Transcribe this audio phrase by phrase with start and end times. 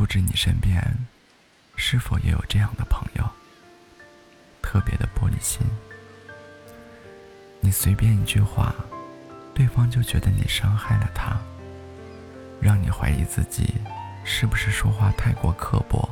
[0.00, 0.82] 不知你身边
[1.76, 3.30] 是否也有这样的朋友，
[4.62, 5.60] 特别的玻璃心。
[7.60, 8.74] 你随便一句话，
[9.54, 11.38] 对方就觉得你伤害了他，
[12.62, 13.74] 让你怀疑自己
[14.24, 16.08] 是不是说话太过刻薄，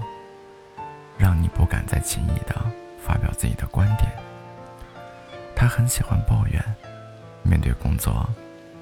[1.16, 2.62] 让你不敢再轻易的
[3.02, 4.12] 发表自己的观点。
[5.56, 6.62] 他很喜欢抱怨，
[7.42, 8.28] 面对工作，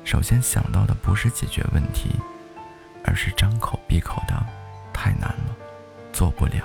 [0.02, 2.10] 首先想到的不是解决问题，
[3.04, 4.44] 而是张口闭口的
[4.96, 5.56] 太难了，
[6.10, 6.64] 做不了。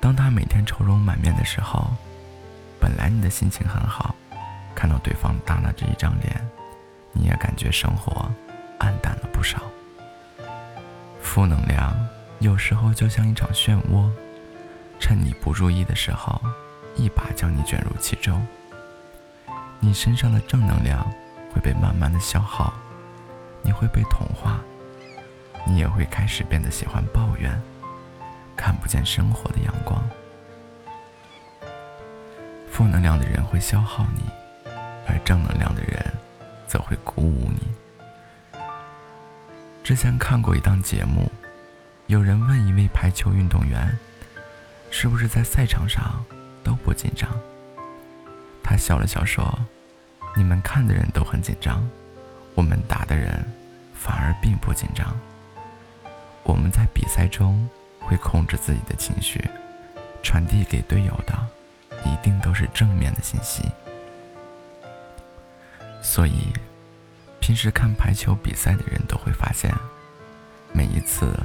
[0.00, 1.92] 当他每天愁容满面的时候。
[2.80, 4.14] 本来你的心情很好，
[4.72, 6.48] 看到对方耷拉着一张脸，
[7.12, 8.30] 你也感觉生活
[8.78, 9.60] 暗淡了不少。
[11.20, 11.92] 负能量
[12.38, 14.08] 有时候就像一场漩涡，
[15.00, 16.40] 趁你不注意的时候，
[16.94, 18.46] 一把将你卷入其中。
[19.80, 21.04] 你身上的正能量
[21.52, 22.72] 会被慢慢的消耗，
[23.62, 24.60] 你会被同化，
[25.68, 27.60] 你也会开始变得喜欢抱怨，
[28.56, 30.02] 看不见生活的阳光。
[32.72, 34.22] 负能量的人会消耗你，
[35.06, 36.02] 而正能量的人
[36.66, 38.58] 则会鼓舞你。
[39.84, 41.30] 之前看过一档节目，
[42.06, 43.94] 有人问一位排球运动员
[44.90, 46.24] ：“是不是在赛场上
[46.64, 47.28] 都不紧张？”
[48.64, 49.58] 他笑了笑说
[50.34, 51.86] ：“你们看的人都很紧张，
[52.54, 53.44] 我们打的人
[53.92, 55.06] 反而并不紧张。
[56.42, 57.68] 我们在比赛中
[58.00, 59.42] 会控制自己的情绪，
[60.22, 61.38] 传递给队友的。”
[62.04, 63.64] 一定都是正面的信息，
[66.00, 66.52] 所以
[67.40, 69.74] 平时看排球比赛的人都会发现，
[70.72, 71.36] 每一次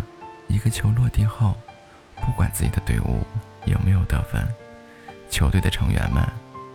[0.48, 1.56] 一个球落地后，
[2.22, 3.26] 不管自己的队伍
[3.66, 4.48] 有没有得分，
[5.28, 6.24] 球队的成员们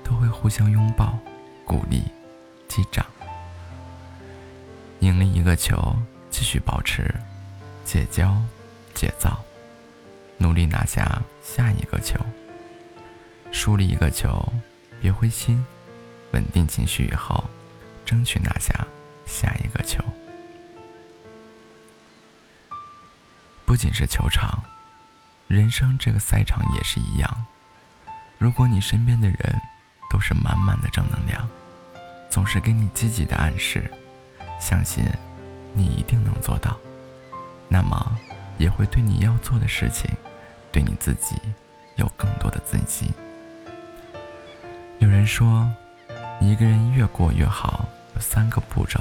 [0.02, 1.16] 都会互相拥抱、
[1.64, 2.02] 鼓励、
[2.66, 3.06] 击掌。
[4.98, 5.96] 赢了一个球，
[6.30, 7.14] 继续保持
[7.88, 8.36] 戒骄
[8.92, 9.42] 戒躁，
[10.36, 12.20] 努力拿下下一个球。
[13.50, 14.52] 输了一个球，
[15.00, 15.64] 别灰心，
[16.32, 17.48] 稳定情绪以后，
[18.04, 18.86] 争取拿下
[19.24, 20.04] 下一个球。
[23.64, 24.62] 不仅是球场，
[25.46, 27.46] 人生这个赛场也是一样。
[28.36, 29.60] 如果你身边的人
[30.10, 31.48] 都是满满的正能量，
[32.28, 33.90] 总是给你积极的暗示，
[34.60, 35.06] 相信
[35.72, 36.78] 你一定能做到，
[37.78, 38.18] 那么
[38.56, 40.10] 也会对你要做的事情，
[40.72, 41.36] 对你自己
[41.94, 43.08] 有更多的自信。
[44.98, 45.72] 有人说，
[46.40, 48.98] 一个人越过越好，有三个步骤。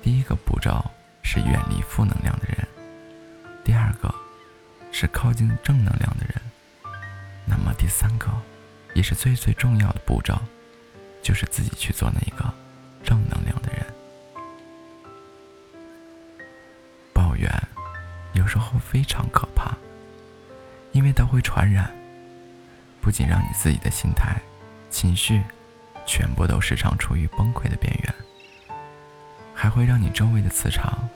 [0.00, 0.80] 第一个步骤
[1.24, 2.68] 是远离负能量的人，
[3.64, 4.14] 第二个
[4.92, 6.40] 是靠近正能量的人，
[7.44, 8.28] 那么第三个，
[8.94, 10.38] 也是最最重要的步骤，
[11.20, 12.44] 就是自己去做那个
[13.02, 13.84] 正能量的人。
[17.12, 17.50] 抱怨
[18.32, 19.76] 有时候非常可怕，
[20.92, 21.92] 因为它会传染，
[23.00, 24.40] 不仅让你自己的心态。
[24.90, 25.42] 情绪
[26.04, 28.14] 全部都时常处于崩溃的边缘，
[29.54, 31.08] 还会让你周围的磁场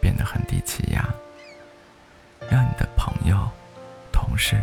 [0.00, 1.04] 变得很低气压，
[2.48, 3.48] 让你的朋友、
[4.12, 4.62] 同事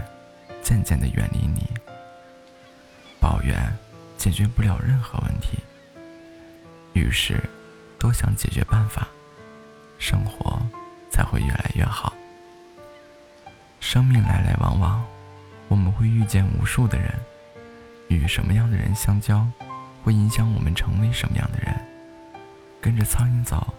[0.63, 1.69] 渐渐的远离你。
[3.19, 3.55] 抱怨
[4.17, 5.57] 解决不了任何问题，
[6.93, 7.43] 于是
[7.99, 9.07] 多想解决办法，
[9.99, 10.61] 生活
[11.15, 12.11] 才会越来越好。
[13.79, 15.01] 生命来来往往，
[15.69, 17.09] 我们会遇见无数的人。
[18.09, 19.47] 与什么样的人相交，
[20.03, 21.73] 会影响我们成为什么样的人。
[22.81, 23.73] 跟着苍蝇走，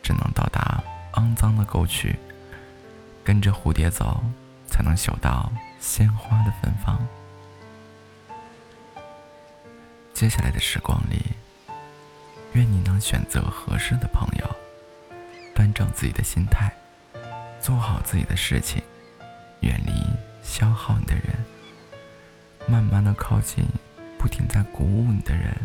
[0.00, 0.80] 只能到达
[1.14, 2.14] 肮脏的沟渠；
[3.24, 4.22] 跟着蝴蝶走，
[4.68, 7.04] 才能嗅到鲜花的芬芳。
[10.14, 11.20] 接下来的时光里，
[12.52, 14.56] 愿你能选择合适的朋友，
[15.56, 16.70] 端正自己的心态，
[17.58, 18.82] 做好自己的事情，
[19.60, 19.92] 远离
[20.42, 21.24] 消耗你的人。
[22.68, 23.64] 慢慢的靠近，
[24.18, 25.56] 不停在鼓舞你的人，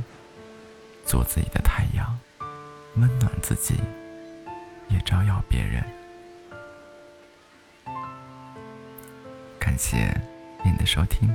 [1.05, 2.17] 做自己的太阳，
[2.95, 3.75] 温暖自己，
[4.87, 5.83] 也照耀别人。
[9.59, 10.17] 感谢
[10.63, 11.29] 您的收听。